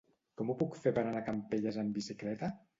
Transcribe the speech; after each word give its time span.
Com 0.39 0.51
ho 0.51 0.55
puc 0.61 0.77
fer 0.85 0.95
per 0.95 1.03
anar 1.05 1.21
a 1.21 1.27
Campelles 1.29 1.81
amb 1.85 1.97
bicicleta? 2.03 2.55